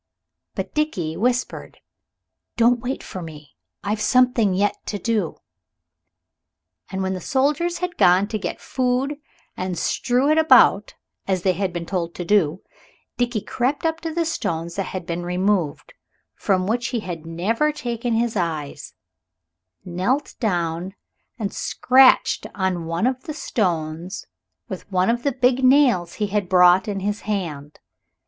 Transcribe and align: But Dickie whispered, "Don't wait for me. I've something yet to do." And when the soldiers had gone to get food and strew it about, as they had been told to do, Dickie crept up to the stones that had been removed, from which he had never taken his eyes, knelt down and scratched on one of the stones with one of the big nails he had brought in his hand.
But 0.55 0.73
Dickie 0.73 1.15
whispered, 1.15 1.77
"Don't 2.57 2.79
wait 2.79 3.03
for 3.03 3.21
me. 3.21 3.55
I've 3.83 4.01
something 4.01 4.55
yet 4.55 4.83
to 4.87 4.97
do." 4.97 5.35
And 6.89 7.03
when 7.03 7.13
the 7.13 7.21
soldiers 7.21 7.77
had 7.77 7.97
gone 7.99 8.27
to 8.29 8.39
get 8.39 8.59
food 8.59 9.19
and 9.55 9.77
strew 9.77 10.27
it 10.31 10.39
about, 10.39 10.95
as 11.27 11.43
they 11.43 11.53
had 11.53 11.71
been 11.71 11.85
told 11.85 12.15
to 12.15 12.25
do, 12.25 12.63
Dickie 13.17 13.41
crept 13.43 13.85
up 13.85 14.01
to 14.01 14.11
the 14.11 14.25
stones 14.25 14.73
that 14.75 14.87
had 14.87 15.05
been 15.05 15.21
removed, 15.23 15.93
from 16.33 16.65
which 16.65 16.87
he 16.87 17.01
had 17.01 17.27
never 17.27 17.71
taken 17.71 18.15
his 18.15 18.35
eyes, 18.35 18.95
knelt 19.85 20.33
down 20.39 20.95
and 21.37 21.53
scratched 21.53 22.47
on 22.55 22.85
one 22.87 23.05
of 23.05 23.25
the 23.25 23.35
stones 23.35 24.25
with 24.67 24.91
one 24.91 25.11
of 25.11 25.21
the 25.21 25.31
big 25.31 25.63
nails 25.63 26.15
he 26.15 26.25
had 26.25 26.49
brought 26.49 26.87
in 26.87 27.01
his 27.01 27.21
hand. 27.21 27.79